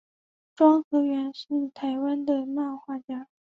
[0.55, 3.27] 庄河源是台湾的漫画家。